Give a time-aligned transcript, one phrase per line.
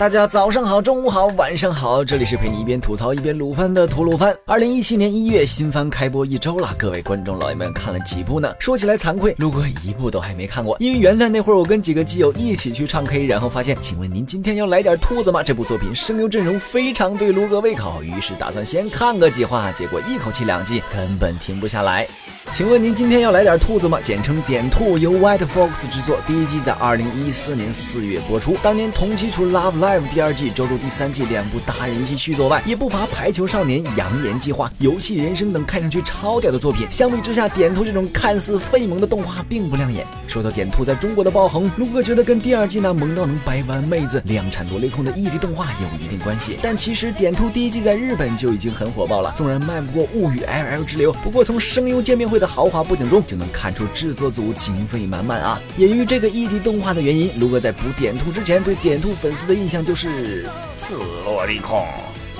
[0.00, 4.34] 大家早上好，中午好，晚上好，这里是陪你一边吐槽一边撸番的吐鲁番。
[4.46, 8.50] 二零一七年一月，新番开播一周了，各位观众老爷们看了几部呢？
[8.58, 15.42] 说起来惭愧，陆哥一部都还没看过，因为元旦那会儿我跟几个基友一起去唱 K，然后发现，请问您今天要来点兔子吗？
[15.42, 22.08] 这部作品声优阵容非常对陆哥胃口，于是打算先看个几话，结果一口气两季，根本停不下来。
[22.52, 23.98] 请问您今天要来点兔子吗？
[24.02, 28.56] 简称点兔，由 White Fox 制作，第一季在二零一四年四月播出。
[28.60, 36.88] 当年同期除《Love Live》第二季、《周周》第三季两部大人气续作外，也不乏《排球少年》、《扬言计划》、《游戏人生》等看上去超屌的作品。
[36.90, 40.04] 相比之下，点兔这种看似废萌的动画并不亮眼。
[40.26, 46.58] 说到点兔在中国的爆红，卢哥觉得跟第二季那萌到能掰弯妹子、量产萝莉控的异地动画有一定关系。
[46.60, 55.60] 但其实点兔第一季在日本就已经很火爆了，纵然卖不过《物语 LL 之流》，不过从声优见面会的豪华布景中就能看出制作组经费满满啊！
[55.76, 61.86] 也于这个异地动画的原因，卢哥在补点兔之前对点兔粉丝的印象就是死萝莉控。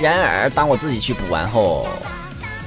[0.00, 1.86] 然而，当我自己去补完后，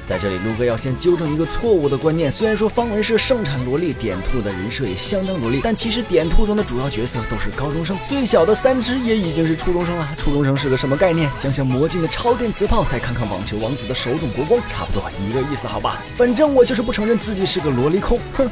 [0.06, 2.32] 在这里，陆哥要先纠正一个错误的观念。
[2.32, 10.10] 虽然说方文社盛产萝莉，点兔的人设也相当萝莉，但其实点兔中的主要角色都是高中生，最小的三只也已经是初中生了。
[10.18, 11.30] 初中生是个什么概念？
[11.38, 16.02] 想想魔镜的超电磁炮，再看看网球王子的手冢国光，差不多一个意思，好吧？
[16.16, 18.50] 反正我就是不承认自己是个萝莉控，哼。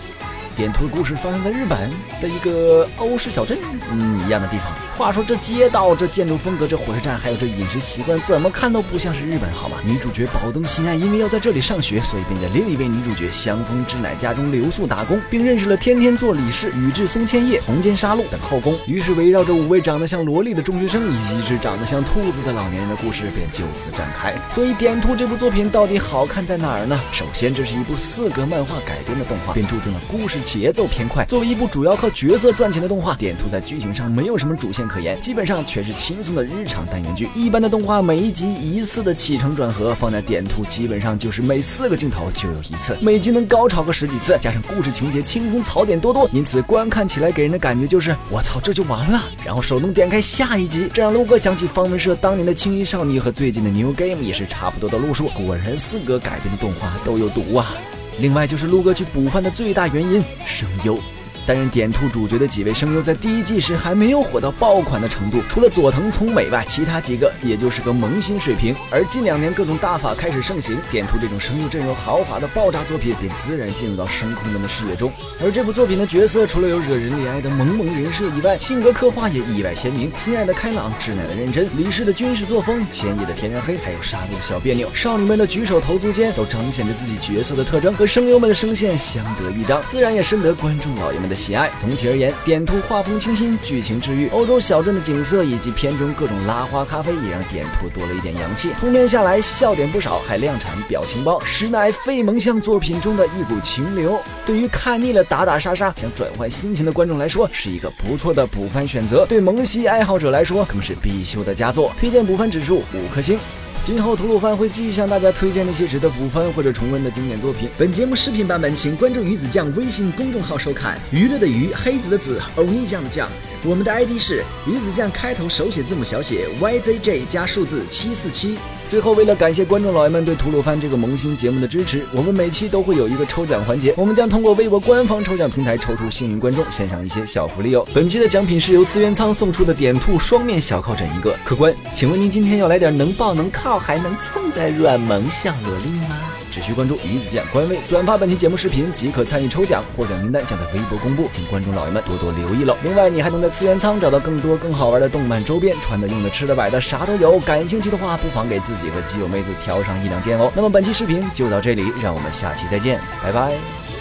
[0.57, 1.89] 点兔的故事发生在日本
[2.21, 3.57] 的一个欧式小镇，
[3.89, 4.67] 嗯，一样的地方。
[5.01, 9.77] 话说这街道、这建筑风格、这火车站，还有这饮食习惯，怎么看都不像是日本，好吗？
[9.83, 18.77] 女主角宝登心爱，因为要在这里上学，所以便在另一位女主角香风知乃家中留宿打工，并认识了天天做理事宇智松千叶、红间沙路等后宫。
[18.85, 24.35] 于是围绕着五位长得像萝莉的中学生以及一只长得像兔子的老年人的故事便就此展开。
[24.51, 27.01] 所以点兔这部作品到底好看在哪儿呢？
[27.11, 30.39] 首先，这是一部四格漫画改编的动画，便注定了故事。
[30.41, 37.29] 节奏偏快，作为一部主要靠角色赚钱的动画，点兔在剧情上没有什么主线可言，基本上全是轻松的日常单元剧。
[37.33, 57.71] 一般的动画每一集一次的起承转合，放在点图基本上就是每四个镜头就有一次，每集能高潮个十几次，加上故事情节轻松槽点多多，因此观看起来给人的感觉就是我操这就完了，然后手动点开下一集，这让陆哥想起方文社当年的青衣少女和最近的 New Game 也是差不多的路数，果然四哥改编的动画都有毒啊。
[58.19, 60.99] 另外就是陆哥去补番的最大原因，声优。
[61.45, 68.75] 担任点兔主角的几位声优在第一季时还没有火到爆款的程度，除了佐藤聪美外，其他几个也就是个萌新水平。
[68.89, 75.11] 而近两年各种大法开始盛行，点兔这种声优阵容豪华的爆炸作品便自然进入到声控们的视野中。
[75.43, 80.11] 而这部作品的角色除了有惹人怜爱的萌萌人设以外，性格刻画也意外鲜明。
[80.15, 91.71] 心爱的开朗，智乃的认真，李氏的军事作风，千叶的天然黑，还有沙路的小别扭，少女们的举手投足间都彰显着自己角色的特征，和声优们的声线相得益彰，自然也深得观众老爷们的喜爱。
[91.79, 98.71] 总体而言，点兔画风清新，剧情治愈，欧洲小镇的景色以及片中各种拉花咖啡，也让点兔多了一点洋气。
[98.79, 104.19] 通篇下来，笑点不少，还量产表情包，实乃废萌向作品中的一股清流。
[104.45, 111.91] 对于看腻了打打杀杀，想转换心情的观众来说，是一个不错的补番选择；对萌系爱好者来说，更是必修的佳作。
[111.97, 113.39] 推荐补番指数五颗星。
[113.83, 117.67] 今后吐鲁番会继续向大家推荐那些值得补番或者重温的经典作品。
[117.79, 120.99] 本节目视频版本，请关注鱼子酱微信公众号收看。
[121.11, 123.27] 娱乐的娱，黑子的子，欧尼酱的酱。
[123.63, 128.57] 我们的 ID 是鱼子酱，开头手写字母小写 YZJ 加数字七四七。
[128.89, 137.87] 最后，为了感谢观众老爷们对吐鲁番这个萌新节目的支持，我们每期都会有一个抽奖环节，我们将通过微博官方抽奖平台抽出幸运观众，献上一些小福利哦。
[137.93, 141.37] 本期的奖品是由次元仓送出的点兔双面小靠枕一个。
[141.45, 146.30] 客官，请问您今天要来点能抱能靠还能蹭的软萌小萝莉吗？
[146.51, 152.75] 只需关注鱼子酱官微，转发本期节目视频即可参与抽奖，获奖名单将在微博公布，请观众老爷们多多留意喽。
[152.83, 157.39] 另外，你还能在次元仓找到更多更好玩的动漫周边，穿的、用的、吃的、摆的，啥都有。
[157.39, 160.51] 感兴趣的话，不妨给自己和基友妹子挑上一两件哦。
[160.53, 164.00] 那么本期视频就到这里，让我们下期再见，拜拜。